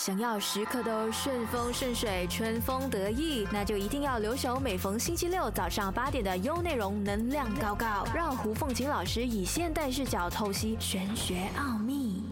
[0.00, 12.24] 想要时刻都顺风顺水、春风得意，那就一定要留守每逢星期六早上八点的优内容能量高高，让胡凤琴老师以现代视角透析玄学奥秘。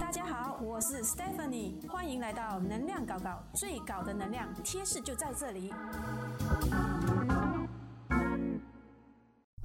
[0.00, 5.74] 大家好，我是 Stephanie，欢迎来到能量搞搞，最高的能量贴士就在这里。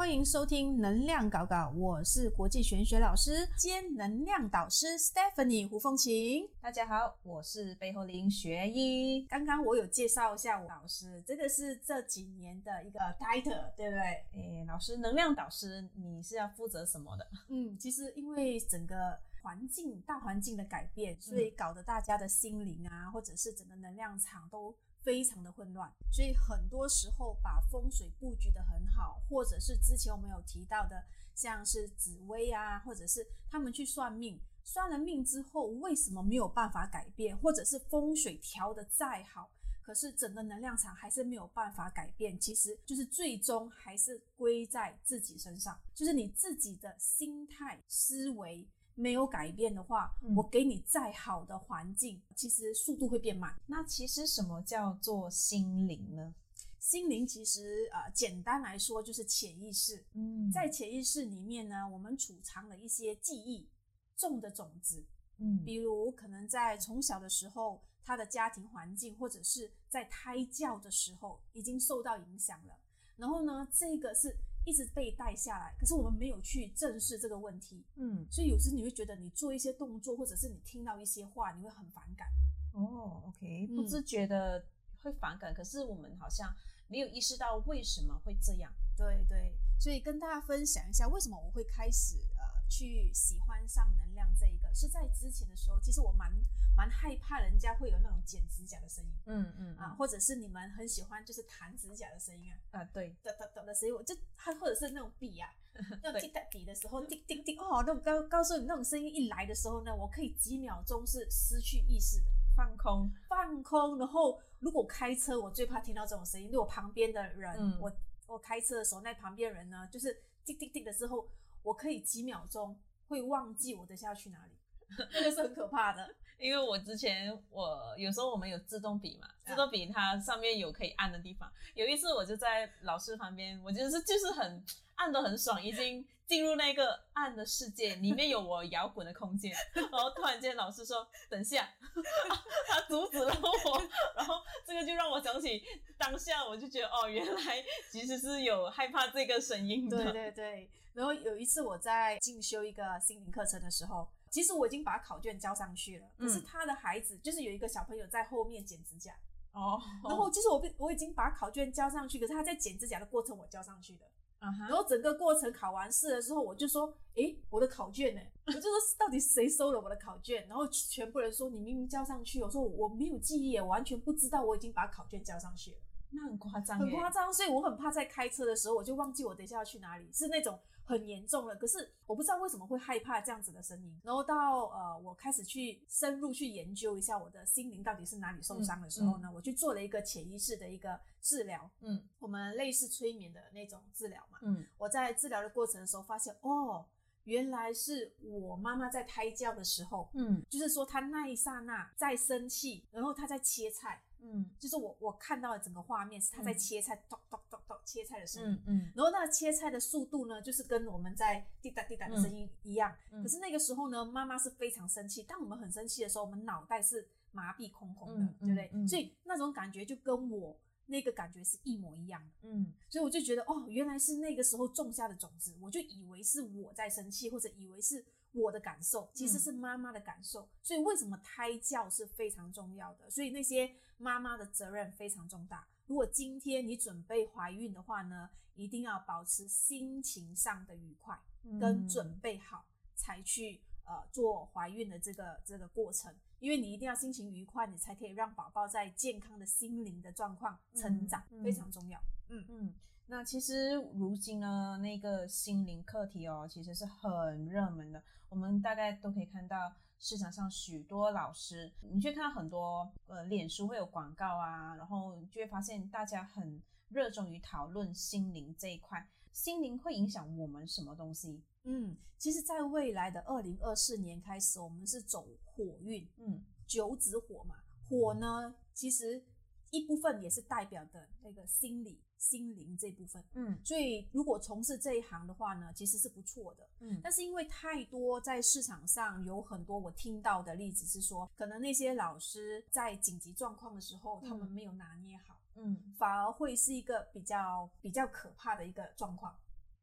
[0.07, 6.47] 欢迎收听能量搞搞，我是国际玄学老师兼能量导师 Stephanie 胡凤琴。
[6.61, 9.25] 大家好，我是背后林学医。
[9.27, 14.01] 刚刚我有介绍一下我老师，这个是这几年的一个 title，对不对？
[14.41, 17.27] 诶，老师，能量导师，你是要负责什么的？
[17.49, 24.73] 嗯，其实因为整个环境大环境的改变，所以搞得大家的心灵啊，或者是整个能量场都
[25.07, 31.01] 非常的混乱，所以很多时候把风水布局的很好，或者是之前我们有提到的，
[31.33, 39.49] 像是紫薇啊，或者是他们去算命，算了命之后，为什么没有办法改变，或者是风水调的再好，
[39.81, 48.67] 可是整个能量场还是没有办法改变，其实就是最终还是归在自己身上，就是你自己的心态思维。
[48.97, 53.53] 没有改变的话，我给你再好的环境，其实速度会变慢。
[53.67, 56.33] 那其实什么叫做心灵呢？
[56.79, 60.03] 心灵其实呃，简单来说就是潜意识。
[60.13, 63.69] 嗯在潜意识里面呢，我们储藏了一些记忆
[64.15, 65.05] 种的种子，
[65.37, 72.79] 嗯比如可能在从小的时候，他的家庭环境，或者是在胎教的时候已经受到影响了。
[73.15, 74.35] 然后呢，这个是
[74.67, 78.27] 一直被带下来，可是我们没有去正视这个问题，嗯。
[78.29, 82.27] 所以有时你会觉得你做一些动作，或者是你听到一些话，你会很反感。
[82.73, 83.75] 哦，OK，嗯。
[83.77, 84.65] 不自觉的
[85.01, 86.53] 会反感，可是我们好像
[86.89, 88.69] 没有意识到为什么会这样。
[88.97, 92.36] 对对，所以跟大家分享一下，为什么我会开始呃
[92.69, 96.31] 去喜欢上能量这一个，是在之前的时候，其实我蛮
[96.75, 99.11] 蛮害怕人家会有那种剪指甲的声音。
[99.25, 105.49] 嗯嗯啊，或者是你们很喜欢就是弹指甲的声音啊，啊，对，哒哒哒的声音，我就它或者是那种笔啊，
[106.03, 112.25] 那种对滴答笔的时候，叮叮叮，哦，那种告告诉你那种声音一来的时候呢，我可以几秒钟是失去意识的，
[112.55, 113.11] 放空。
[113.27, 113.97] 放空。
[113.97, 117.91] 然后如果开车，我最怕听到这种声音，如果旁边的人，嗯我
[118.27, 121.27] 我开车的时候，那旁边人呢，就是叮叮叮的时候，
[121.67, 122.79] 我可以几秒钟
[123.09, 124.53] 会忘记我等下要去哪里，
[125.13, 126.15] 那个是很可怕的。
[126.37, 131.51] 因为我之前我有时候我们有自动笔嘛，自动笔它上面有可以按的地方。
[131.73, 134.63] 有一次我就在老师旁边，我就是就是很
[134.95, 139.51] 按的很爽，已经进入那个按的世界，里面有我摇滚的空间。
[139.73, 141.67] 然后突然间老师说等下，
[142.69, 143.81] 他阻止了我，
[144.15, 145.63] 然后这个就让我想起
[145.97, 150.03] 当下，我就觉得哦，原来其实是有害怕这个声音的。
[150.03, 159.13] 对对对，然后有一次我在进修一个心灵课程的时候，其实我已经把考卷交上去了，可是嗯他的孩子就是有一个小朋友在后面剪指甲，
[159.51, 164.05] 哦， 然后其实我被我已经把考卷交上去，可是他在剪指甲的过程我交上去的，
[164.39, 168.21] 然后整个过程考完试的时候，我就说，诶，我的考卷呢？
[168.47, 170.47] 我就说到底谁收了我的考卷？
[170.47, 175.77] 然后全部人说你明明交上去，我说我没有记忆，我完全不知道我已经把考卷交上去了。
[176.09, 181.55] 那很夸张，很夸张，所以我很怕在开车的时候我就忘记我等一下要去哪里，是那种很严重了。
[181.55, 183.99] 可是我不知道为什么会害怕这样子的声音。
[184.03, 194.39] 然后到呃，我开始去深入去研究一下我的心灵到底是哪里受伤的时候呢，我去做了一个潜意识的一个治疗，嗯我们类似催眠的那种治疗嘛。
[194.41, 196.85] 嗯我在治疗的过程的时候发现，哦，
[197.25, 204.01] 原来是我妈妈在胎教的时候，嗯就是说她那一刹那在生气，然后她在切菜。
[204.21, 212.95] 嗯就是我我看到的整个画面是他在嗯切菜，咚咚咚咚切菜的声音，嗯嗯然后那个切菜的速度呢，就是跟我们在滴答滴答的声音一样。
[213.11, 215.23] 嗯可是那个时候呢，妈妈是非常生气。
[215.23, 218.87] 当我们很生气的时候，我们脑袋是麻痹空空的，嗯对不对？
[218.87, 220.57] 所以那种感觉就跟我
[220.87, 222.49] 那个感觉是一模一样的。
[222.49, 228.03] 嗯所以我就觉得，哦，原来是那个时候种下的种子，我就以为是我在生气，或者以为是
[228.37, 230.47] 我的感受，其实是妈妈的感受。
[230.61, 233.09] 所以为什么胎教是非常重要的？
[233.09, 235.67] 所以那些妈妈的责任非常重大。
[235.87, 246.13] 如果今天你准备怀孕的话呢，一定要保持心情上的愉快，嗯跟准备好才去呃做怀孕的这个这个过程。
[246.39, 251.99] 因为你一定要心情愉快，你才可以让宝宝在健康的心灵的状况成长，嗯嗯非常重要。
[252.29, 252.73] 嗯嗯，
[253.09, 258.03] 那其实如今呢，那个心灵课题哦，其实是很热门的。
[258.29, 269.07] 我们大概都可以看到市场上许多老师，你去看很多呃，脸书会有广告啊，然后就会发现大家很热衷于讨论心灵这一块。
[269.31, 271.41] 心灵会影响我们什么东西？
[271.63, 277.55] 嗯，其实，在未来的二零二四年开始，我们是走火运，嗯九子火嘛。
[277.87, 279.23] 火呢，其实
[279.69, 283.23] 一部分也是代表的那个心理、心灵这部分。
[283.33, 286.67] 嗯所以，如果从事这一行的话呢，其实是不错的。
[286.79, 299.35] 嗯但是因为太多在市场上有很多我听到的例子是说，可能那些老师在紧急状况的时候，他们嗯没有拿捏好，嗯反而会是一个比较比较可怕的一个状况。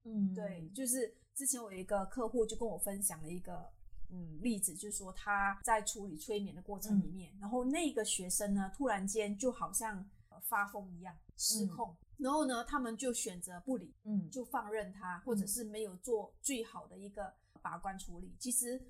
[0.04, 3.72] 嗯，对，就是之前我有一个客户就跟我分享了一个
[4.10, 14.30] 嗯例子，就是说他在处理催眠的过程里面，然后那个学生呢突然间就好像呃发疯一样失控，然后呢他们就选择不理，嗯。
[14.30, 18.80] 就放任他，或者是没有做最好的一个把关处理，其实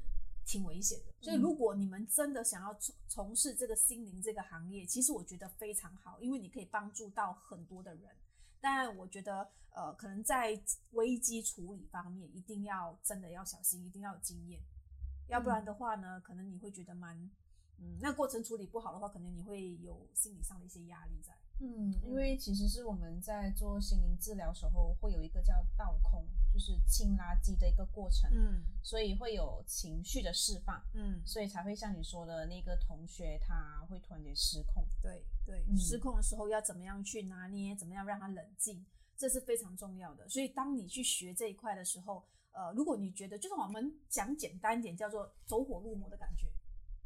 [0.46, 1.12] 挺危险的。
[1.20, 8.10] 所以如果你们真的想要从从事这个心灵这个行业，其实我觉得非常好，因为你可以帮助到很多的人。
[8.60, 10.58] 但我觉得，呃，可能在
[10.92, 14.58] 危机处理方面，一定要真的要小心，一定要有经验，
[15.28, 17.16] 要不然的话呢，可能你会觉得蛮，
[17.78, 21.32] 嗯，那过程处理不好的话，可能你会有心理上的一些压力在。
[21.60, 34.84] 嗯，因为其实是我们在做心灵治疗时候，会有一个叫倒空，就是清垃圾的一个过程，嗯所以会有情绪的释放，嗯，所以才会像你说的那个同学，他会突然间失控。
[35.00, 38.84] 对对，嗯失控的时候要怎么样去拿捏，怎么样让他冷静，
[39.16, 40.28] 这是非常重要的。
[40.28, 46.46] 所以当你去学这一块的时候，呃，如果你觉得就是我们讲简单一点，叫做走火入魔的感觉，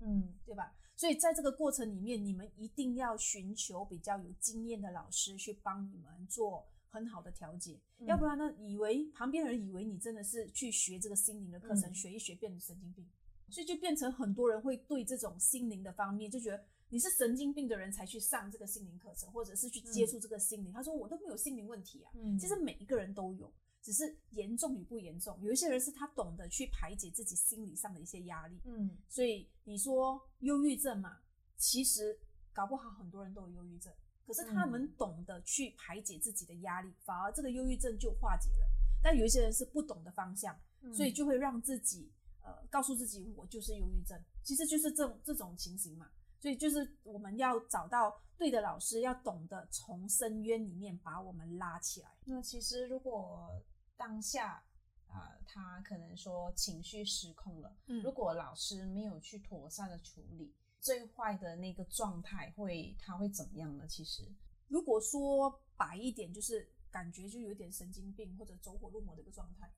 [0.01, 0.73] 嗯对吧？
[0.95, 13.09] 所以在这个过程里面，你们一定要寻求比较有经验的老师去帮你们做很好的调节，嗯要不然呢，以为旁边人以为你真的是去学这个心灵的课程，嗯学一学变成神经病，
[13.49, 20.73] 所以就变成很多人会对这种心灵的方面就觉得你是神经病的人才去上这个心灵课程，或者是去接触这个心灵。
[20.73, 25.39] 他说我都没有心灵问题啊，嗯其实每一个人都有，只是严重与不严重。
[25.41, 31.19] 有一些人是他懂得去排解自己心理上的一些压力，嗯所以你说忧郁症嘛，
[31.57, 32.19] 其实
[32.53, 33.93] 搞不好很多人都有忧郁症，
[34.27, 38.69] 可是他们懂得去排解自己的压力，反而这个忧郁症就化解了。
[39.03, 42.11] 但有一些人是不懂的方向，嗯所以就会让自己
[42.43, 46.11] 呃告诉自己我就是忧郁症，其实就是这种这种情形嘛。
[46.39, 52.11] 所以就是我们要找到对的老师，要懂得从深渊里面把我们拉起来。
[52.25, 53.63] 那其实如果
[53.97, 54.63] 当下
[55.09, 63.87] 啊、他可能说情绪失控了，嗯如果老师没有去妥善的处理，最坏的那个状态会他会怎么样呢？
[63.89, 64.31] 其实，
[64.69, 69.73] 如果说白一点，就是感觉就有点神经病或者走火入魔的一个状态。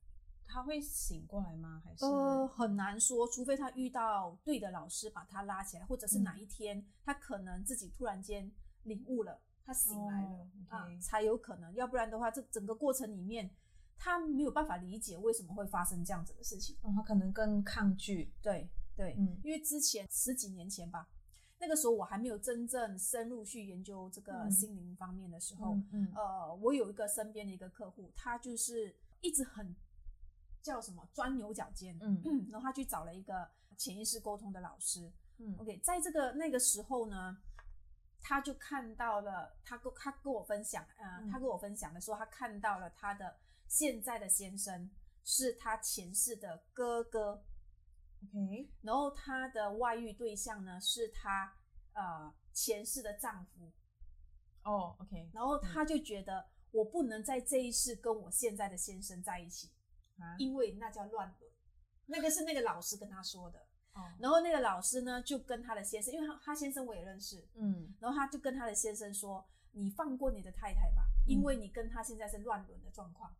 [0.51, 1.81] 他会醒过来吗？
[1.85, 8.51] 还是呃，很难说，除非他遇到对的老师把他拉起来，或者是嗯哪一天他可能自己突然间
[8.83, 11.73] 领悟了，他醒来了、哦啊才有可能。
[11.75, 13.49] 要不然的话，这整个过程里面
[13.97, 16.75] 他没有办法理解为什么会发生这样子的事情。
[16.81, 21.07] 哦，他可能更抗拒，对对，嗯因为之前十几年前吧，
[21.59, 29.75] 那个时候我还没有真正深入去研究这个嗯心灵方面的时候，嗯嗯呃，我有一个身边的一个客户，他就是一直很
[30.61, 32.21] 叫什么钻牛角尖，嗯。
[32.51, 35.11] 然后他去找了一个潜意识沟通的老师。
[35.37, 35.55] 嗯。
[35.59, 37.37] OK，在这个那个时候呢，
[38.21, 41.29] 他就看到了，他跟他跟我分享，呃，嗯。
[41.29, 44.89] 他跟我分享的说，他看到了他的现在的先生
[45.23, 47.45] 是他前世的哥哥
[48.25, 51.53] ，，OK，然后他的外遇对象呢是他
[51.93, 53.71] 呃前世的丈夫，
[54.63, 59.71] 哦，OK，然后他就觉得我不能在这一世跟我现在的先生在一起，
[60.17, 61.51] 啊，因为那叫乱伦。
[62.07, 63.59] 那个是那个老师跟他说的，
[63.93, 67.93] 哦，然后那个老师呢就跟他的先生，因为他他先生我也认识，嗯。
[67.99, 71.31] 然后他就跟他的先生说：“你放过你的太太吧，嗯。
[71.31, 73.33] 因为你跟他现在是乱伦的状况，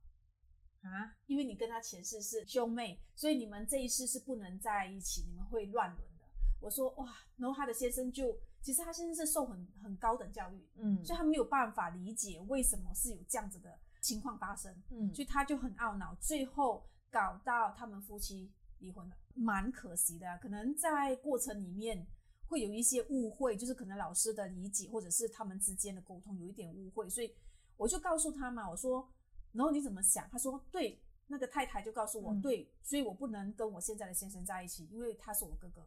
[0.84, 6.26] 啊，因为你跟他前世是兄妹，所以你们这一世是不能在一起，你们会乱伦的。”
[6.62, 22.06] 我说：“哇！”然后他的先生就，其实他先生是受很很高等教育，嗯，所以他没有办法理解为什么是有这样子的情况发生，嗯所以他就很懊恼，最后搞到他们夫妻离婚了，蛮可惜的啊、可能在过程里面
[22.48, 27.34] 会有一些误会，就是可能老师的理解或者是他们之间的沟通有一点误会，所以
[27.78, 29.08] 我就告诉他嘛，我说，
[29.54, 30.28] 然后你怎么想？
[30.30, 35.86] 他说对，那个太太就告诉我，嗯对，所以我不能跟我现在的先生在一起，因为他是我哥哥。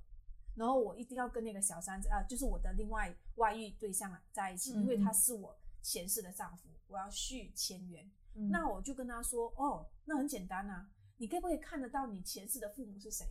[0.57, 8.11] 然后我一定要跟那个小三啊、就是我的另外外遇对象啊在一起，嗯因为他嗯是我前世的丈夫，我要续前缘。
[8.37, 13.27] 嗯那我就跟他说，哦，那很简单啊，你可不可以看得到你前世的父母是谁？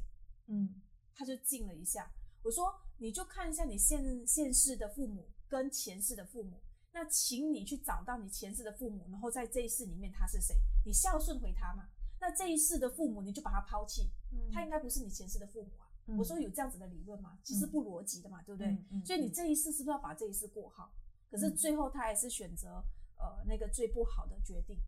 [0.48, 0.82] 嗯
[1.16, 2.10] 他就静了一下，
[2.44, 10.56] 我说，你就看一下你现现世的父母跟前世的父母，那请你去找到你前世的父母，然后在这一世里面他是谁，
[10.86, 11.90] 你孝顺回他嘛。
[12.22, 14.10] 那这一世的父母你就把他抛弃，
[14.54, 15.90] 他应该不是你前世的父母啊。
[16.06, 17.38] 嗯我说有这样子的理论吗？
[17.44, 18.68] 其实不逻辑的嘛，对不对？
[18.68, 20.94] 嗯嗯所以你这一世是不是要把这一世过好？
[21.34, 22.75] 可是嗯最后他还是选择
[23.18, 24.80] 呃那个最不好的决定。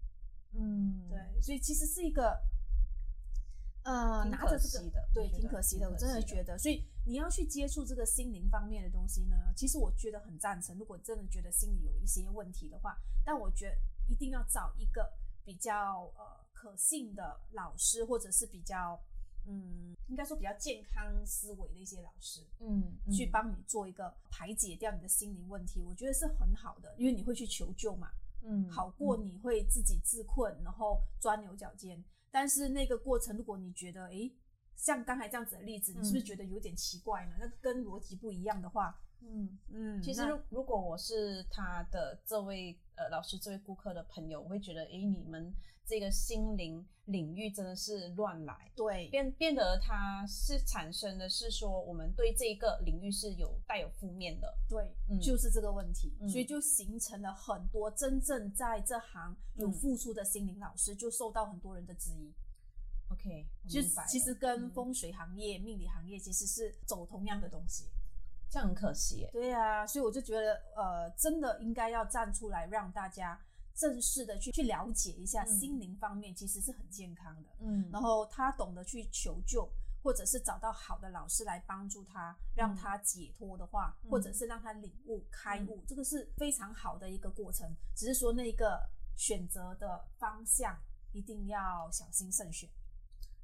[0.53, 2.39] 嗯，对，所以其实是一个，
[3.83, 6.55] 呃，挺拿着这个可惜的，对，挺可惜的，我真的觉得。
[6.55, 10.77] 所以你要去接触这个心灵方面的东西呢，其实我觉得很赞成。
[10.77, 13.75] 如果真的觉得心里有一些问题的话，但我觉得
[14.07, 15.11] 一定要找一个
[15.43, 18.97] 比较呃可信的老师，或者是比较
[19.47, 22.41] 嗯，应该说比较健康思维的一些老师。
[22.59, 28.09] 嗯，嗯去帮你做一个排解掉你的心灵问题，我觉得是很好的，因为你会去求救嘛，
[28.43, 32.03] 嗯好过你会自己自困，然后钻牛角尖。
[32.31, 34.31] 但是那个过程，如果你觉得，诶，
[34.75, 37.35] 像刚才这样子的例子，你是不是嗯觉得有点奇怪呢？
[37.39, 39.57] 那跟逻辑不一样的话，嗯。
[39.69, 45.53] 嗯，其实如如果我是他的这位呃老师这位顾客的朋友，我会觉得，诶，你们
[45.85, 62.33] 这个心灵领域真的是乱来，对变变得它是产生的是说，我们对这一个领域是有带有负面的，对，嗯就是这个问题，嗯所以就形成了很多真正在这行有嗯付出的心灵老师，就受到很多人的质疑。
[63.09, 67.85] OK，我就其实跟嗯风水行业、命理行业其实是走同样的东西。
[68.55, 69.29] 这样很可惜耶。
[69.33, 73.37] 对啊，所以我就觉得，呃，真的应该要站出来，让大家
[73.73, 77.49] 正式的去去了解一下嗯心灵方面其实是很健康的。
[77.59, 79.69] 嗯然后他懂得去求救，
[80.01, 87.69] 或者是找到好的老师来帮助他，让他解脱的话，嗯或者是让他领悟、开悟，这个是非常好的一个过程。
[87.93, 88.79] 只是说那个
[89.17, 90.79] 选择的方向
[91.11, 92.69] 一定要小心慎选。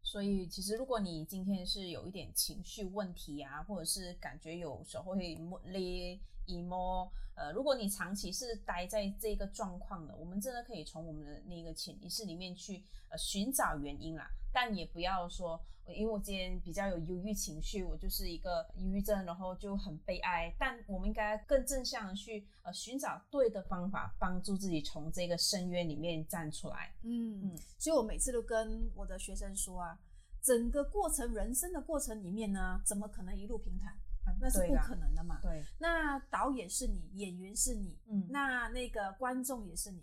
[0.03, 6.20] 所以，其实如果你今天是有一点情绪问题啊，或者是感觉有时候会摸咧、
[6.51, 20.53] emo，呃，如果你长期是待在这个状况的，我们真的可以从我们的那个潜意识里面去呃寻找原因啦，但也不要说，呃因为我今天比较有忧郁情绪，我就是一个抑郁症，然后就很悲哀。
[20.60, 26.93] 但我们应该更正向的去呃寻找对的方法，帮助自己从这个深渊里面站出来。
[27.03, 29.98] 嗯嗯，所以我每次都跟我的学生说啊，
[30.41, 33.98] 整个过程人生的过程里面呢，怎么可能一路平坦？
[34.24, 35.40] 啊那是不可能的嘛。
[35.42, 40.01] 对，那导演是你，演员是你，嗯那那个观众也是你，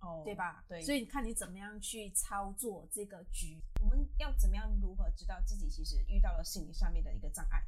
[0.00, 0.64] 哦对吧？
[0.68, 3.60] 对，所以你看你怎么样去操作这个局。
[3.82, 7.62] 我们要怎么样如何知道自己其实遇到了心理上面的一个障碍？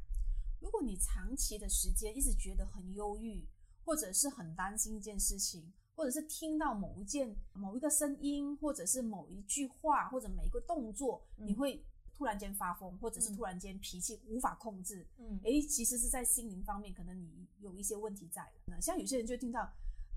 [0.60, 3.48] 如果你长期的时间一直觉得很忧郁，
[3.84, 11.82] 或者是很担心一件事情，或者是听到某一件某一个声音，或者是某一句话，或者每一个动作，嗯你会
[12.20, 15.06] 突然间发疯，或者是嗯突然间脾气无法控制。
[15.16, 18.52] 嗯诶，其实是在心灵方面，可能你有一些问题在了。
[18.66, 19.62] 那像有些人就听到，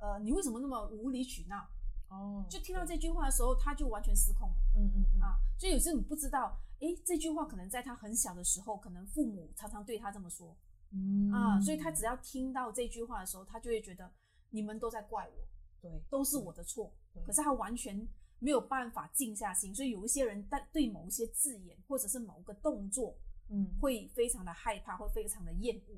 [0.02, 1.66] 呃，你为什么那么无理取闹？
[2.10, 4.56] 哦就听到这句话的时候，他就完全失控了。
[4.76, 10.54] 嗯嗯嗯啊，所以有时候你不知道，诶，这句话可能在他很小的时候，可能父母常常对他这么说
[10.92, 14.12] 嗯啊，所以他只要听到这句话的时候，他就会觉得
[14.50, 15.48] 你们都在怪我，
[15.82, 16.92] 对都是我的错。
[17.26, 18.06] 可是他完全
[18.44, 23.16] 没有办法静下心，所以有一些人在对某一些字眼或者是某个动作，
[23.48, 23.74] 嗯。
[23.80, 25.96] 会非常的害怕，会非常的厌恶。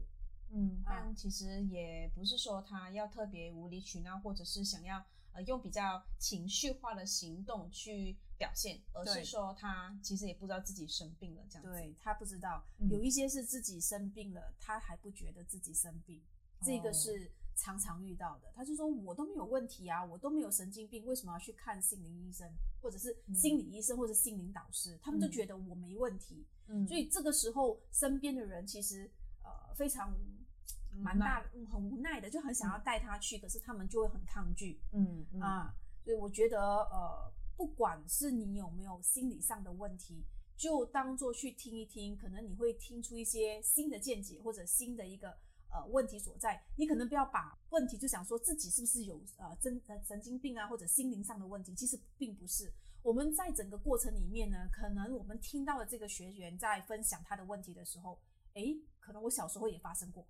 [0.51, 1.01] 嗯，啊。
[1.01, 11.71] 但其实也不是说他要特别无理取闹，或者是想要呃用比较情绪化的行动去表现，而是说他其实也不知道自己生病了这样子。
[11.71, 12.87] 对他不知道，嗯。
[12.91, 16.21] 有一些是自己生病了，他还不觉得自己生病，
[16.61, 16.93] 这个哦。
[16.93, 18.51] 是常常遇到的。
[18.55, 22.47] 他就说我都没有问题啊，我都没有神经病，为什么要去看心灵医生，
[22.81, 24.97] 或者是嗯心理医生或者心灵导师？
[25.01, 29.09] 他们就嗯觉得我没问题，嗯，所以这个时候身边的人其实
[29.43, 30.13] 呃非常
[30.97, 34.79] 蛮大嗯很无奈的，就很想要带他去，可是他们就会很抗拒。
[34.91, 40.23] 嗯嗯啊，所以我觉得呃，不管是你有没有心理上的问题，
[40.55, 45.37] 就当做去听一听，可能你会听出一些新的见解或者新的一个
[45.69, 46.63] 呃问题所在。
[46.75, 52.71] 你可能不要把问题就想说自己是不是有呃真呃神经病啊或者心灵上的问题，其实并不是。
[53.01, 58.19] 我们在整个过程里面呢，可能我们听到了这个学员在分享他的问题的时候，
[58.53, 60.25] 诶，可能我小时候也发生过，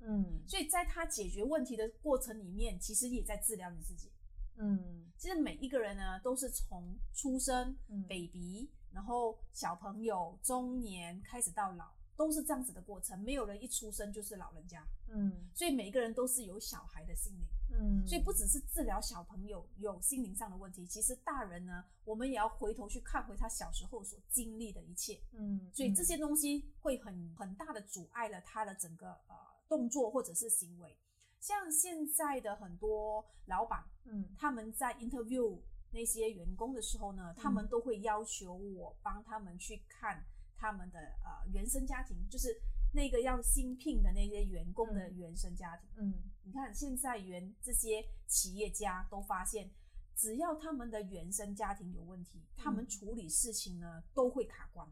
[0.00, 4.10] 嗯所以在他解决问题的过程里面，其实也在治疗你自己。
[4.56, 13.18] 嗯其实每一个人呢，都是从出生、嗯 baby，然后小朋友、中年开始到老，都是这样子的过程。
[13.20, 17.46] 没有人一出生就是老人家，嗯所以每一个人都是有小孩的心灵。
[17.76, 25.20] 嗯，所以不只是治疗小朋友有心灵上的问题，其实大人呢，我们也要回头去看回他小时候所经历的一切。
[25.32, 29.34] 嗯，所以这些东西会很很大的阻碍了他的整个呃
[29.68, 30.96] 动作或者是行为。
[31.40, 35.58] 像现在的很多老板，嗯他们在 interview
[35.90, 40.24] 那些员工的时候呢，他们都会要求我帮他们去看
[40.64, 42.58] 他们的呃原生家庭，就是
[42.94, 45.90] 那个要新聘的那些员工的嗯原生家庭。
[45.96, 49.70] 嗯你看现在原这些企业家都发现，
[50.16, 54.88] 只要他们的原生家庭有问题，他们嗯处理事情呢都会卡关。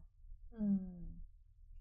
[0.58, 1.18] 嗯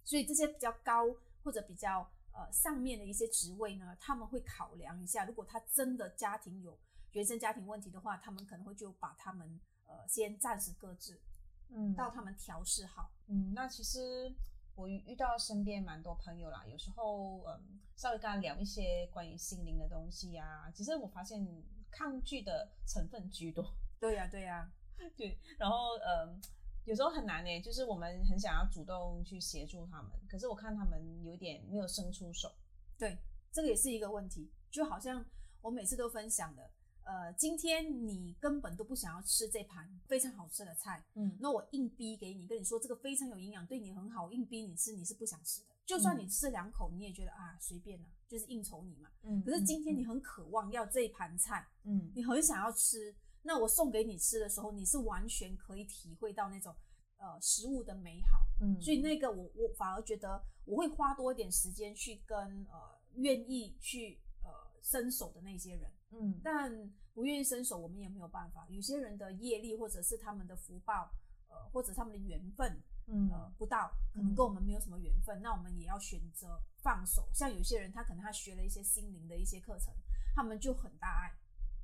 [0.05, 6.79] 所以这些比较高或者比较呃上面的一些职位呢，他们会考量一下，如果他真的家庭有
[7.11, 11.19] 原生家庭问题的话，他们可能会就把他们呃先暂时搁置，
[11.73, 13.11] 嗯，到他们调试好。
[13.27, 14.33] 嗯，那其实
[14.75, 21.45] 我遇遇到身边蛮多朋友啦，有时候嗯，稍微跟他聊一些关于心灵的东西啊，其实我发现
[21.89, 23.63] 抗拒的成分居多。
[23.99, 24.71] 对呀、对呀、
[25.15, 26.41] 对，然后嗯，
[26.85, 32.51] 有时候很难呢，就是我们很想要主动去协助他们，可是我看他们有点没有伸出手。
[32.97, 33.17] 对，
[33.51, 34.51] 这个也是一个问题。
[34.71, 35.23] 就好像
[35.61, 36.71] 我每次都分享的，
[37.03, 45.67] 呃，今天你根本都不想要吃这盘非常好吃的菜，嗯那我硬逼给你，跟你说这个非常有营养，对你很好，硬逼你吃，你是不想吃的。
[45.85, 49.09] 就算你吃两口，你也觉得啊随便啦、就是应酬你嘛。
[49.23, 56.73] 嗯可是今天你嗯很渴望要这一盘菜，嗯你很想要吃，那我送给你吃的时候，你是完全可以体会到那种
[57.17, 58.45] 呃食物的美好。
[58.61, 62.37] 嗯，所以那个我我反而觉得我会花多一点时间去跟
[62.69, 64.49] 呃愿意去呃
[64.83, 68.65] 伸手的那些人，嗯但不愿意伸手，我们也没有办法。
[68.69, 71.11] 有些人的业力或者是他们的福报，
[71.49, 77.27] 呃或者他们的缘分，嗯呃不到，可能跟我们没有什么缘分，那我们也要选择放手。
[77.33, 79.93] 像有些人他可能他学了一些心灵的一些课程，
[80.35, 81.31] 他们就很大爱，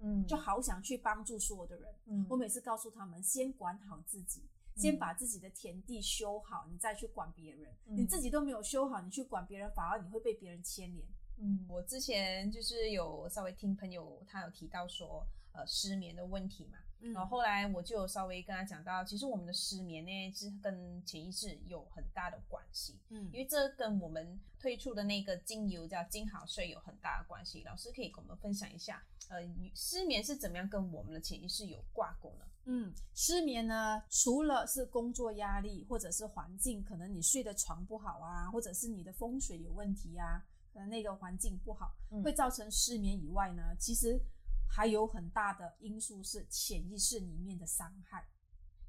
[0.02, 1.94] 嗯就好想去帮助所有的人。
[2.06, 7.70] 嗯我每次告诉他们，先管好自己，先把自己的田地修好，你再去管别人。
[7.86, 11.06] 嗯你自己都没有修好，你去管别人，反而你会被别人牵连。
[11.40, 27.64] 嗯，我之前就是有稍微听朋友他有提到说，呃，失眠的问题嘛，嗯然后后来我就有稍微跟他讲到，其实我们的失眠呢是跟潜意识有很大的关系，嗯因为这跟我们推出的那个精油叫金好睡有很大的关系。
[27.64, 32.46] 老师可以跟我们分享一下，呃，你失眠是怎么样跟我们的潜意识有挂钩呢？
[32.70, 40.44] 嗯，失眠呢，除了是工作压力，或者是环境，可能你睡的床不好啊，或者是你的风水有问题啊，
[40.78, 44.22] 可能那个环境不好，嗯会造成失眠以外呢，其实
[44.70, 48.24] 还有很大的因素是潜意识里面的伤害。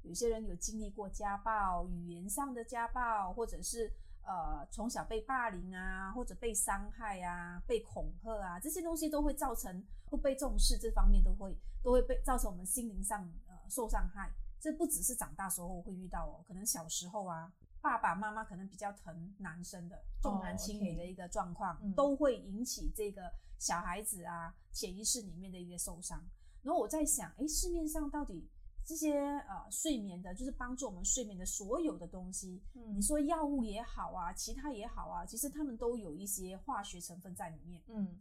[0.03, 14.31] 有些人有经历过家暴、语言上的家暴，或者是呃从小被霸凌啊，或者被伤害啊、被恐吓啊，这些东西都会造成不被重视，这方面都会都会被造成我们心灵上呃受伤害。
[14.59, 26.21] 这不只是长大时候会遇到哦，可能小时候啊，爸爸妈妈可能比较疼男生的重男轻女的一个状况，嗯都会引起这个小孩子啊潜意识里面的一个受伤。
[26.61, 28.49] 然后我在想，诶，市面上到底
[28.85, 37.81] 这些呃睡眠的，就是帮助我们睡眠的所有的东西，嗯你说药物也好啊，其他也好啊，其实他们都有一些化学成分在里面。
[37.87, 38.19] 嗯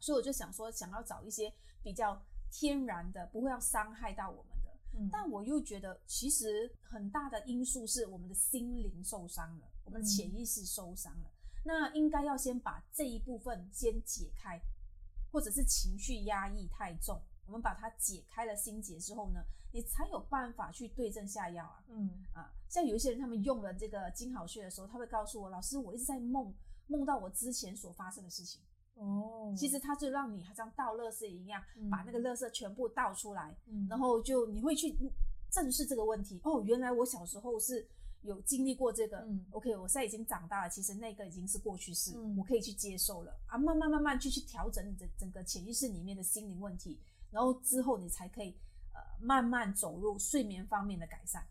[0.00, 4.57] 所以我就想说，想要找一些比较天然的，不会要伤害到我们的。
[4.94, 11.30] 嗯但我又觉得，其实很大的因素是我们的心灵受伤了，我们的潜意识受伤了。
[11.64, 14.60] 那应该要先把这一部分先解开，
[15.30, 19.40] 或者是情绪压抑太重，我们把它解开了心结之后呢，
[19.72, 21.84] 你才有办法去对症下药啊。
[21.88, 26.54] 嗯啊，像有一些人他们用了这个金好穴的时候，他会告诉我，老师，我一直在梦，
[26.86, 28.62] 梦到我之前所发生的事情。
[28.98, 34.94] 哦其实它就让你好像倒垃圾一样，嗯把那个垃圾全部倒出来，嗯然后就你会去
[35.50, 36.40] 正视这个问题。
[36.44, 37.86] 哦，原来我小时候是
[38.22, 39.18] 有经历过这个。
[39.20, 43.56] 嗯 OK，我现在已经长大了，其实那个已经是过去式，嗯我可以去接受了啊。
[43.56, 46.98] 慢慢慢慢去去调整你的整个潜意识里面的心灵问题，
[47.30, 48.54] 然后之后你才可以
[48.92, 51.42] 呃慢慢走入睡眠方面的改善。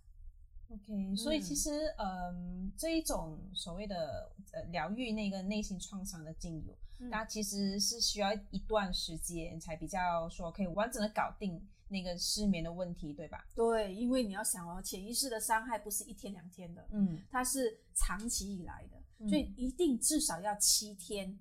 [0.69, 13.47] OK，所以其嗯实，嗯，这一种所谓的呃疗愈那个内心创伤的精油，嗯它其实是需要一段时间才比较说可以完整的搞定那个失眠的问题，对吧？
[13.55, 21.37] 对，因为你要想哦，潜意识的伤害不是一天两天的，嗯它是长期以来的，嗯所以一定至少要七天。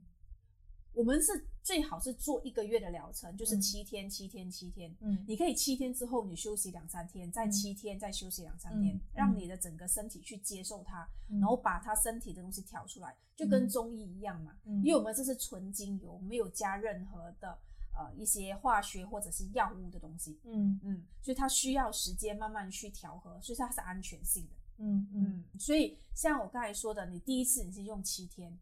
[0.96, 4.96] 我们是最好是做一个月的疗程，就是嗯七天、七天、七天。
[5.00, 14.56] 嗯你可以七天之后你休息两三天，再嗯七天再休息两三天，嗯让你的整个身体去接受它，嗯然后把它身体的东西调出来，就跟中医一样嘛。
[14.64, 17.58] 嗯因为我们这是纯精油，没有加任何的
[17.94, 20.40] 呃一些化学或者是药物的东西。
[20.44, 24.56] 嗯嗯，所以它需要时间慢慢去调和，所以它是安全性的。
[24.78, 28.58] 嗯嗯嗯，所以像我刚才说的，你第一次你是用七天，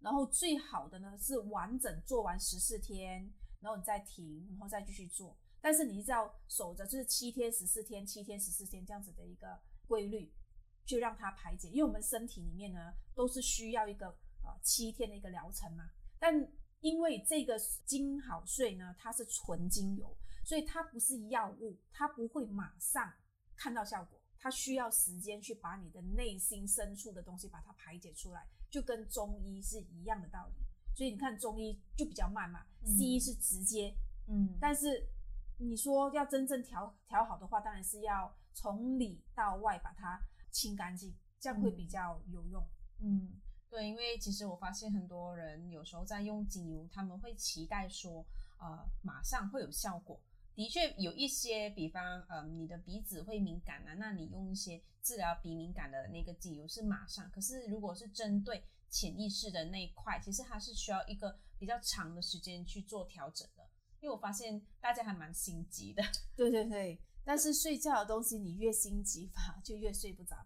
[0.00, 5.36] 然后最好的呢是完整做完十四天，然后你再停，然后再继续做。
[5.60, 10.32] 但是你一直要守着就是七天十四天、七天十四天这样子的一个规律，
[10.84, 11.68] 去让它排解。
[11.70, 14.06] 因为我们身体里面呢都是需要一个
[14.44, 15.90] 呃七天的一个疗程嘛。
[16.20, 16.32] 但
[16.80, 23.12] 因为这个精好睡呢，它是纯精油，所以它不是药物，它不会马上
[23.56, 28.46] 看到效果，它需要时间去把你的内心深处的东西把它排解出来。
[28.70, 33.96] 就跟中医是一样的道理，所以你看中医就比较慢嘛，西医是直接，
[34.28, 35.08] 嗯，但是
[35.58, 42.66] 你说要真正调调好的话，当然是要从里到外把它清干净，这样会比较有用。
[43.00, 48.26] 嗯，对，因为其实我发现很多人有时候在用精油，他们会期待说，
[48.58, 50.20] 呃，马上会有效果。
[50.56, 57.30] 的确有一些，比方，呃，你的鼻子会敏感啊，那你用一些治疗鼻敏感的那个精油是马上。
[57.30, 63.68] 可是如果是针对潜意识的那一块，其实它是需要一个比较长的时间去做调整的。
[64.00, 66.02] 因为我发现大家还蛮心急的。
[66.34, 70.36] 对对对，但是睡觉的东西你越心急吧，就越睡不着。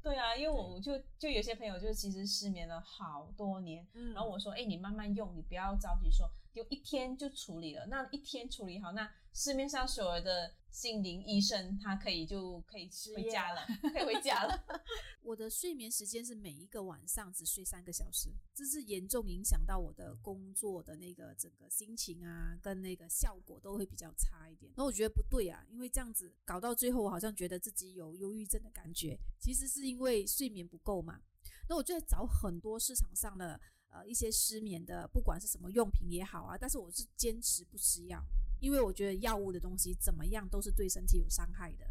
[0.00, 6.30] 对啊，因为我就就有些朋友就其实失眠了好多年，然后我说，哎，你慢慢用，你不要着急说。
[6.50, 9.08] 就一天就处理了，那一天处理好，那
[9.38, 14.64] 市面上所有的心灵医生，他可以就可以回家了，可以回家了。
[15.22, 24.72] 我的睡眠时间是每一个晚上只睡三个小时，这是严重影响到我的工作的那个整个心情啊，跟那个效果都会比较差一点。
[24.76, 31.20] 那我觉得不对啊，因为这样子搞到最后，我好像觉得自己有忧郁症的感觉，其实是因为睡眠不够嘛。
[31.68, 33.60] 那我就在找很多市场上的。
[33.90, 38.22] 呃，一些失眠的，不管是什么用品也好啊，但是我是坚持不吃药，
[38.60, 41.86] 因为我觉得药物的东西怎么样都是对身体有伤害的。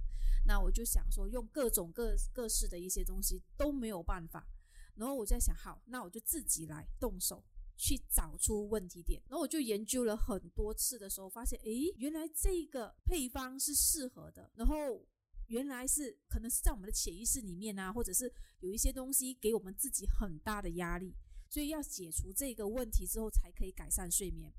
[0.46, 4.48] 那我就想说，用各种各各式的一些东西都没有办法。
[4.96, 7.44] 然后我在想，好，那我就自己来动手
[7.76, 9.22] 去找出问题点。
[9.28, 14.50] 然后我就研究了很多次的时候，发现，诶，原来这个配方是适合的。
[14.56, 15.06] 然后
[15.48, 18.32] 原来是可能是在我们的潜意识里面啊，或者是
[18.62, 21.14] 有一些东西给我们自己很大的压力。
[21.50, 24.54] 所以要解除这个问题之后，才可以改善睡眠。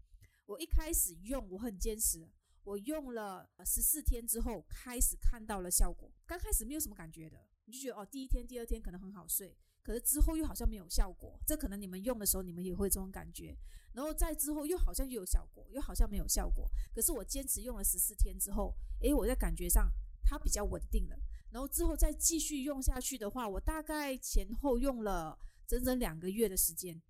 [0.47, 2.29] 我一开始用，我很坚持，
[2.65, 6.11] 我用了十四天之后，开始看到了效果。
[6.27, 11.39] 刚开始没有什么感觉的，你就觉得哦，第一天、第二天可能很好睡，可是之后又好像没有效果。
[11.47, 13.57] 这可能你们用的时候，你们也会这种感觉。
[13.93, 16.71] 然后再之后又好像又有效果，又好像没有效果。
[16.95, 19.91] 可是我坚持用了十四天之后，诶，我在感觉上
[20.25, 21.19] 它比较稳定了。
[21.51, 25.39] 然后之后再继续用下去的话，我大概前后用了。
[25.69, 27.01] 整整两个月的时间，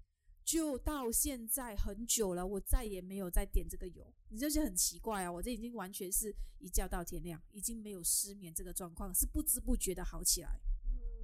[0.44, 4.12] 就到现在很久了，我再也没有再点这个油。
[4.30, 10.58] 你就是很奇怪啊，我这已经完全是一觉到天亮，已经没有失眠这个状况，是不知不觉的好起来。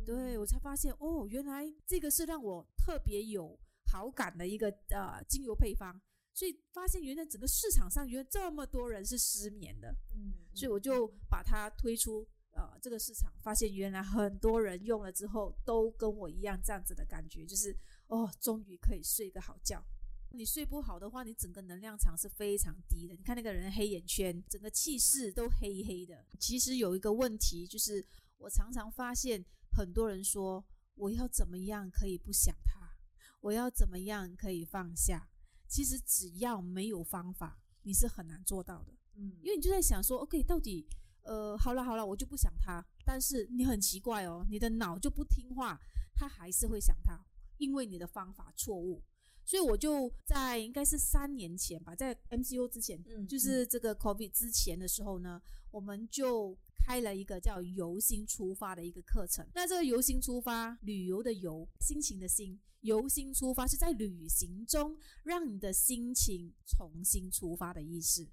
[0.06, 3.58] 对我才发现哦，原来这个是让我特别有
[3.90, 6.00] 好感的一个呃精油配方，
[6.32, 12.24] 所以发现原来整个市场上原来这么多人是失眠的，嗯，所以我就把它推出。
[12.54, 19.84] 呃，这个市场发现原来很多人用了之后都跟我一样这样子的感觉，就是哦，终于可以睡个好觉。
[20.30, 23.14] 你睡不好的话，你整个能量场是非常低的。
[23.14, 26.24] 你看那个人黑眼圈，整个气势都黑黑的。
[26.38, 28.04] 其实有一个问题，就是
[28.38, 30.64] 我常常发现很多人说
[30.94, 32.96] 我要怎么样可以不想他，
[33.40, 35.28] 我要怎么样可以放下。
[35.66, 38.92] 其实只要没有方法，你是很难做到的。
[39.16, 40.86] 嗯，因为你就在想说，OK，到底。
[41.24, 42.84] 呃，好了好了，我就不想他。
[43.04, 45.78] 但是你很奇怪哦，你的脑就不听话，
[46.14, 47.18] 他还是会想他，
[47.58, 49.02] 因为你的方法错误。
[49.46, 59.46] 所以我就在应该是三年前吧，在 MCO 之前，嗯，就是这个 COVID 之前的时候呢，我们就开了一个叫“由心出发”的一个课程。
[59.54, 68.26] 那这个“由心出发”，旅游的游，心情的心，由心出发是在旅行中让你的心情重新出发的意思。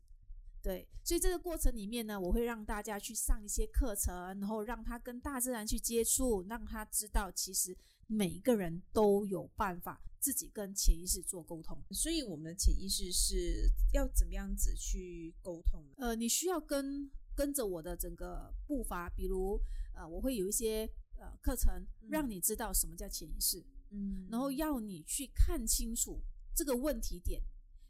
[0.64, 11.82] 对，所以这个过程里面呢，我会让大家去上一些课程，然后让他跟大自然去接触，让他知道其实每一个人都有办法自己跟潜意识做沟通。
[11.90, 15.84] 所以我们的潜意识是要怎么样子去沟通？
[15.98, 19.60] 呃，你需要跟跟着我的整个步伐，比如
[19.96, 26.22] 呃，我会有一些呃课程，让你知道什么叫潜意识，嗯，然后要你去看清楚
[26.56, 27.42] 这个问题点。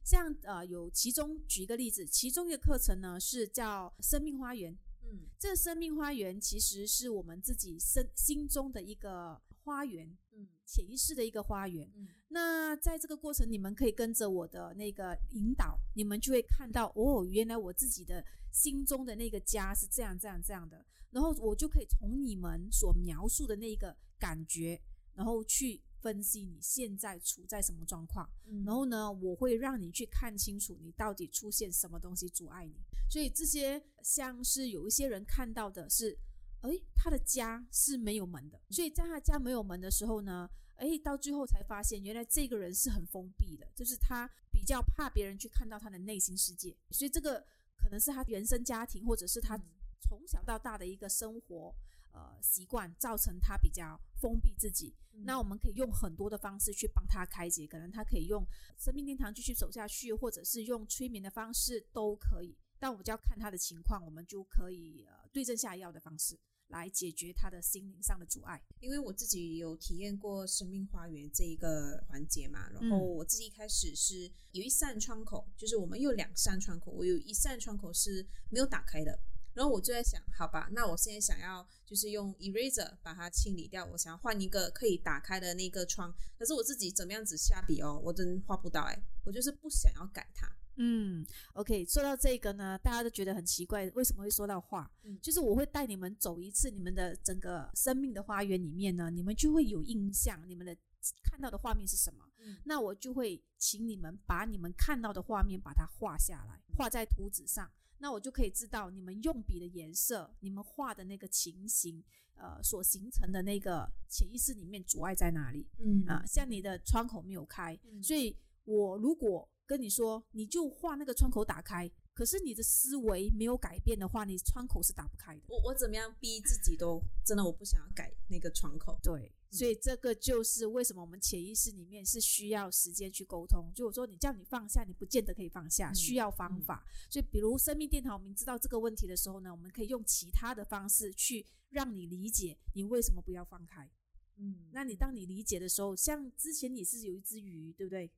[0.03, 4.77] 像呃，有其中举一个例子，其中一个课程呢是叫生命花园。
[5.03, 11.91] 嗯，这生命花园其实是我们自己身心中的一个花园，嗯，潜意识的一个花园。
[11.95, 24.81] 嗯，那在这个过程，你们可以跟着我的那个引导，你们就会看到哦，原来我自己的心中的那个家是这样这样这样的，然后我就可以从你们所描述的那个感觉，
[25.15, 32.73] 然后去分析你现在处在什么状况，嗯然后呢，我会让你去看清楚你到底出现什么东西阻碍你。
[33.09, 36.17] 所以这些像是有一些人看到的是，
[36.61, 47.45] 诶，他的家是没有门的，所以在他家没有门的时候呢，诶，到最后才发现原来这个人是很封闭的，就是他比较怕别人去看到他的内心世界，所以这个
[47.77, 49.57] 可能是他原生家庭或者是他
[50.01, 51.75] 从小到大的一个生活。
[52.13, 54.93] 呃，习惯造成他比较封闭自己，
[55.25, 58.45] 那我们可以用很多的方式去帮他开解，可能他可以用
[58.77, 62.57] 生命殿堂继续走下去，或者是用催眠的方式都可以。
[62.79, 66.37] 但我们就要看他的情况，我们就可以呃对症下药的方式
[66.69, 68.59] 来解决他的心灵上的阻碍。
[68.79, 79.17] 因为我自己有体验过生命花园这一个环节嘛，然后嗯我自己一开始是有一扇窗口，就是我们有两扇窗口，我有一扇窗口是没有打开的，
[79.53, 94.89] 然后我就在想，好吧，那我现在想要就是用 eraser 把它清理掉，我想要换一个可以打开的那个窗，可是我自己怎么样子下笔哦，我真画不到哎，我就是不想要改它，嗯，OK，说到这个呢，大家都觉得很奇怪，为什么会说到画？
[95.03, 100.75] 嗯就是我会带你们走一次你们的整个生命的花园里面呢，你们就会有印象，你们的
[101.23, 102.25] 看到的画面是什么？
[102.39, 107.69] 嗯那我就会请你们把你们看到的画面把它画下来，画在图纸上。
[108.01, 112.03] 那我就可以知道你们用笔的颜色，你们画的那个情形，
[112.35, 116.25] 呃，所形成的那个潜意识里面阻碍在哪里嗯啊？
[116.25, 118.35] 像你的窗口没有开，嗯所以
[118.65, 125.41] 我如果跟你说，你就画那个窗口打开，可是你的思维没有改变的话，你窗口是打不开的。
[125.47, 133.71] 我我怎么样逼自己都真的我不想要改那个窗口，对，所以这个就是为什么我们潜意识里面是需要时间去沟通。
[133.75, 136.85] 就我说，你叫你放下，你不见得可以放下，嗯需要方法。
[137.09, 143.91] 所以，比如生命殿堂，我们知道这个问题的时候呢，我们可以用其他的方式去让你理解你为什么不要放开。
[144.37, 148.09] 嗯那你当你理解的时候，像之前你是有一只鱼，对不对？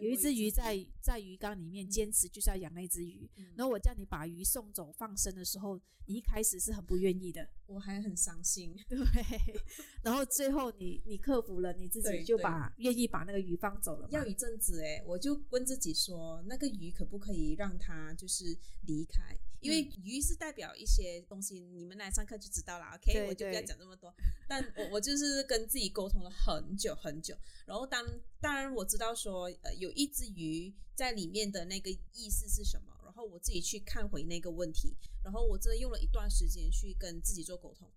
[0.00, 1.90] 有一只鱼在在鱼缸里面嗯。
[1.90, 3.46] 坚持就是要养那只鱼，嗯。
[3.56, 8.98] 然后我叫你把鱼送走放生的时候，你一开始是很不愿意的，我还很伤心， 对，
[10.02, 19.36] 然后最后你你克服了，你自己就把愿意把那个鱼放走了要一阵子哎，我就问自己说，那个鱼可不可以让它就是离开？
[19.60, 22.86] 因为鱼是代表一些东西，你们来上课就知道了。
[22.94, 24.14] OK，对我就不要讲这么多。
[24.48, 28.04] 但我我就是跟自己沟通了很久很久，然后当
[28.40, 37.90] 当然我知道说，呃，有一只鱼在里面的那个意思是什么，然后我自己去看回那个问题，然后我真的用了一段时间去跟自己做沟通。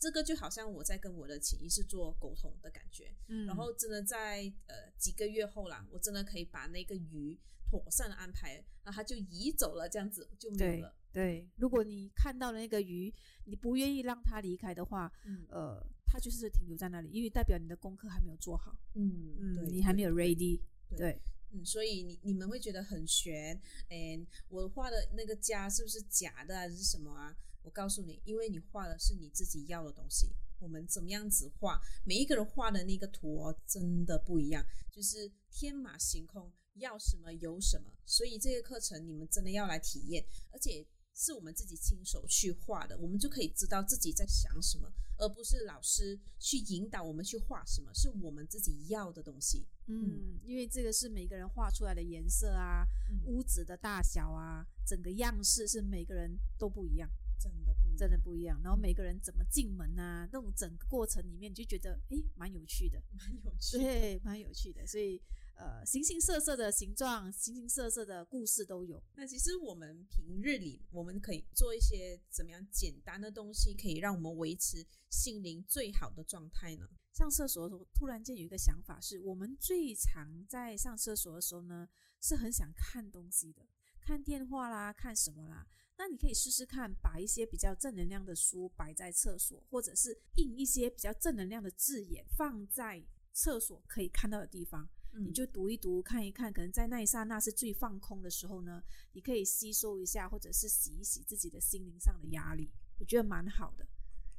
[0.00, 7.36] 这个就好像我在跟我的潜意识做沟通的感觉，嗯然后真的在呃几个月后啦，我真的可以把那个鱼
[7.68, 8.54] 妥善的安排，
[8.84, 10.94] 然后它就移走了，这样子就没有了。
[11.12, 13.12] 对，如果你看到了那个鱼，
[13.44, 27.34] 你不愿意让它离开的话，嗯呃，它就是停留在那里，因为代表你的功课还没有做好，嗯嗯，你还没有 ready，对对，嗯，所以你你们会觉得很悬，嗯，我画的那个家是不是假的还是什么啊？
[27.62, 30.32] 我告诉你，因为你画的是你自己要的东西。
[30.60, 37.92] 我们怎么样子画，每一个人画的那个图哦，真的不一样，就是天马行空，要什么有什么。
[38.04, 40.84] 所以这个课程你们真的要来体验，而且
[41.18, 49.66] 是我们自己亲手去画的，我们就可以知道自己在想什么，而不是老师去引导我们去画什么，是我们自己要的东西。
[49.88, 58.60] 嗯，因为这个是每个人画出来的颜色啊，嗯屋子的大小啊，整个样式是每个人都不一样，真的不一样真的不一样。
[58.62, 63.82] 然后每个人怎么进门啊，那种整个过程里面，你就觉得诶蛮有趣的，蛮有趣的。
[63.82, 64.86] 对，蛮有趣的。
[64.86, 65.20] 所以
[65.58, 69.02] 呃，形形色色的形状，形形色色的故事都有。
[69.16, 76.88] 那其实我们平日里，我们可以做一些怎么样简单的东西，可以让我们维持心灵最好的状态呢？
[77.12, 81.88] 上厕所的时候，突然间有一个想法是，我们最常在上厕所的时候呢，
[82.20, 83.66] 是很想看东西的，
[84.00, 85.66] 看电话啦，看什么啦。
[85.96, 96.52] 那你可以试试看，把一些比较正能量的书摆在厕所，或者是印一些比较正能量的字眼放在厕所可以看到的地方，嗯你就读一读，看一看。
[96.52, 103.86] 可能在那一刹那是最放空的时候呢，你可以吸收一下，或者是洗一洗自己的心灵上的压力，我觉得蛮好的。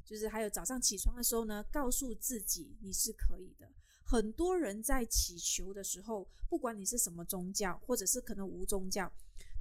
[0.04, 3.70] 就是还有早上起床的时候呢，告诉自己你是可以的。
[4.04, 9.12] 很多人在祈求的时候，不管你是什么宗教，或者是可能无宗教，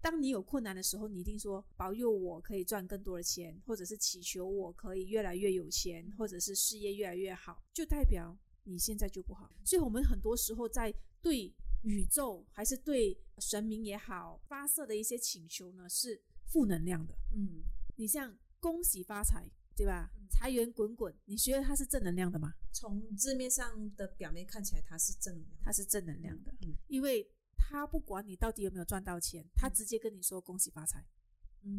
[0.02, 8.36] 当你有困难的时候，你一定说保佑我可以赚更多的钱，或者是祈求我可以越来越有钱，或者是事业越来越好，就代表
[8.70, 9.50] 你现在就不好。
[9.66, 11.54] 所以我们很多时候在对
[11.84, 17.14] 宇宙还是对神明也好发射的一些请求呢，是负能量的。
[17.36, 17.64] 嗯
[17.96, 20.12] 你像恭喜发财，对吧？
[20.16, 22.54] 嗯财源滚滚，你觉得它是正能量的吗？
[22.72, 27.28] 从字面上的表面看起来，它是正能量，它是正能量的，嗯因为
[27.58, 31.06] 他不管你到底有没有赚到钱，他直接跟你说恭喜发财，嗯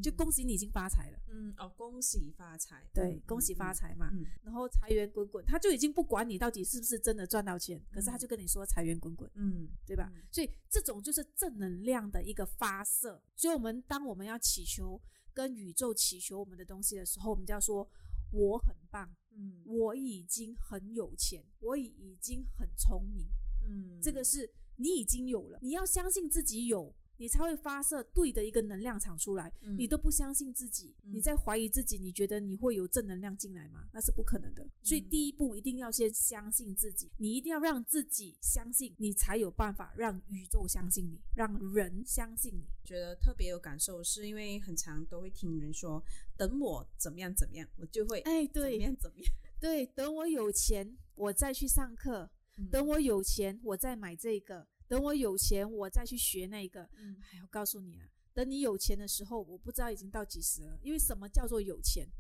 [0.03, 1.19] 就恭喜你已经发财了。
[1.29, 10.11] 嗯哦，恭喜发财，对，嗯恭喜发，嗯财嘛，嗯然后财源滚滚，他就已经不管你到底是不是真的赚到钱，可是他就跟你说财源滚滚，嗯，对吧？
[10.15, 13.23] 嗯所以这种就是正能量的一个发射。
[13.35, 15.01] 所以，我们当我们要祈求
[15.33, 17.89] 跟宇宙祈求我们的东西的时候，我们就要说
[18.33, 23.29] 我很棒，嗯我已经很有钱，我已经很聪明，
[23.67, 26.95] 嗯，这个是你已经有了，你要相信自己有。
[27.21, 29.53] 你才会发射对的一个能量场出来。
[29.61, 33.87] 嗯你都不相信自己，嗯你在怀疑自己，你觉得你会有正能量进来吗？
[33.93, 34.67] 那是不可能的。
[34.83, 42.65] 所以嗯第一步一定要先相信自己，你一定要让自己相信，你才有办法让宇宙相信你，让人相信你。
[42.83, 46.03] 觉得特别有感受，是因为很常都会听人说，
[46.39, 49.33] 等我怎么样怎么样，我就会哎对，怎么样怎么样。
[49.61, 52.31] 对，等我有钱，我再去上课；
[52.71, 56.83] 等我有钱，我再买这个；等我有钱，我再去学那个。
[56.99, 60.77] 嗯哎，我告诉你啊，等你有钱的时候，我不知道已经到几时了。
[60.83, 62.11] 因为什么叫做有钱？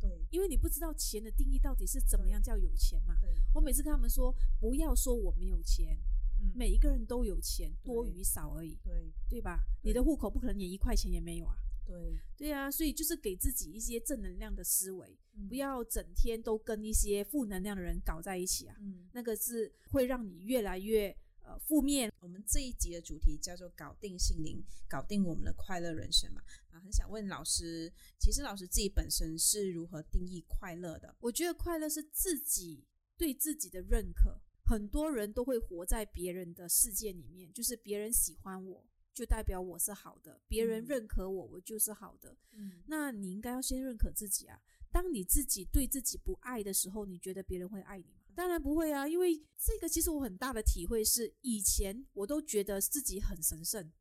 [0.00, 3.14] 对因为你不知道钱的定义到底是怎么样叫有钱嘛。
[3.20, 5.98] 对，我每次跟他们说，不要说我没有钱，
[6.40, 9.60] 嗯每一个人都有钱，多与少而已，对对吧？
[9.82, 11.54] 你的户口不可能连一块钱也没有啊。
[11.86, 18.74] 对，对啊，所以就是给自己一些正能量的思维，嗯不要整天都跟一些负能量的人搞在一起啊。
[18.80, 19.06] 嗯。
[19.12, 22.12] 那个是会让你越来越呃负面。
[22.20, 26.42] 我们这一集的主题叫做“搞定心灵，搞定我们的快乐人生”嘛。
[26.70, 31.14] 啊，很想问老师，其实老师自己本身是如何定义快乐的？
[31.20, 32.84] 我觉得快乐是自己
[33.16, 34.40] 对自己的认可。
[34.66, 42.34] 很多人都会活在别人的世界里面，就是别人喜欢我，就代表我是好的；别人嗯认可我，我就是好的。
[42.52, 44.58] 嗯那你应该要先认可自己啊。
[44.90, 48.23] 当你自己对自己不爱的时候，你觉得别人会爱你吗？
[48.34, 53.92] 当然不会啊，因为这个其实我很大的体会是，以前我都觉得自己很神圣，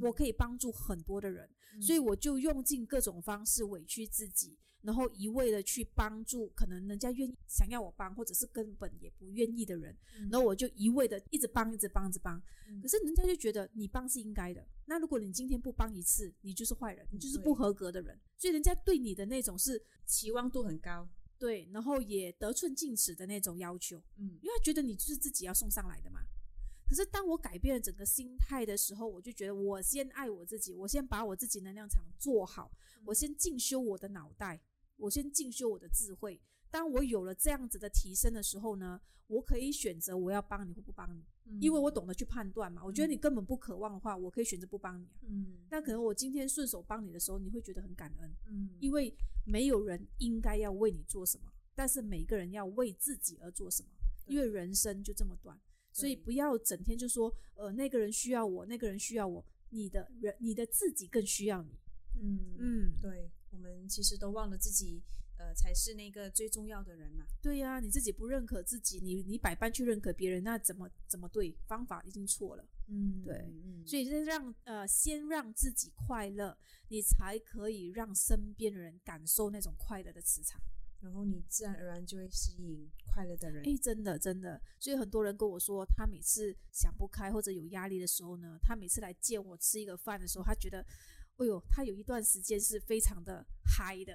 [0.00, 1.48] 我可以帮助很多的人，
[1.78, 9.96] 以所以我就用尽各种方式委屈自己，然后一味的去帮助可能人家愿意想要我帮，或者是根本也不愿意的人，
[10.30, 12.40] 然后我就一味的一直帮，一直帮，一直帮。
[12.80, 21.08] 可是人家就觉得你帮是应该的，那如果你今天不帮一次，你就是坏人，你就是不合格的人，所以人家对你的那种是期望度很高。
[21.40, 26.20] 对，然后也得寸进尺的那种要求，嗯因为他觉得你就是自己要送上来的嘛。
[26.86, 32.70] 可是当我改变了整个心态的时候，我就觉得我先爱我自己，我先把我自己能量场做好，
[33.06, 34.60] 我先进修我的脑袋，
[34.96, 36.38] 我先进修我的智慧。
[36.70, 41.24] 当我有了这样子的提升的时候呢，我可以选择我要帮你或不帮你，
[41.58, 42.84] 因为我懂得去判断嘛。
[42.84, 45.20] 我觉得你根本不渴望的话，我可以选择不帮你啊。
[45.28, 49.14] 嗯那可能我今天顺手帮你的时候，你会觉得很感恩，嗯因为
[49.46, 53.88] 没有人应该要为你做什么，但是每个人要为自己而做什么，
[54.26, 55.58] 因为人生就这么短，
[55.92, 61.70] 所以不要整天就说，呃，那个人需要我，那个人需要我，你的人，你的自己更需要你。
[62.22, 65.00] 嗯嗯，对，我们其实都忘了自己，
[65.40, 67.24] 呃，才是那个最重要的人嘛。
[67.40, 71.56] 对呀、你自己不认可自己，你你百般去认可别人，那怎么怎么对？
[71.66, 72.68] 方法已经错了。
[72.88, 76.54] 嗯对嗯，所以先让呃，先让自己快乐，
[76.88, 80.60] 你才可以让身边的人感受那种快乐的磁场。
[81.00, 83.64] 然后你自然而然就会吸引快乐的人。
[83.66, 90.84] 哎，真的真的，所以很多人跟我说，他每次想不开或者有压力的时候呢，他每次来见我吃一个饭的时候，他觉得，
[91.40, 94.14] 哎呦，他有一段时间是非常的嗨的，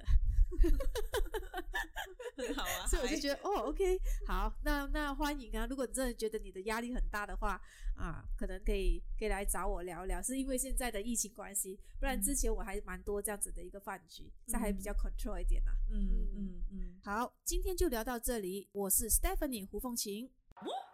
[2.36, 5.66] 很好啊， 所以我就觉得，哦，OK，好，那那欢迎啊！
[5.66, 7.60] 如果你真的觉得你的压力很大的话，
[7.96, 20.30] 啊，可能可以可以来找我聊聊，是因为现在的疫情关系，不然之前我还蛮多这样子的一个饭局，这样还比较 control 一点啦、嗯嗯嗯，好，今天就聊到这里，我是 Stephanie 胡凤琴。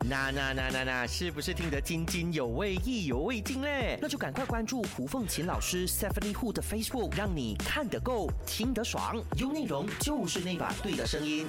[0.05, 3.97] 那那那那那，是不是听得津津有味、意犹未尽嘞？
[4.03, 11.47] 那就赶快关注胡凤琴老师 Stephanie Hu 的 Facebook，让你看得够，听得爽，有内容就是那把对的声音。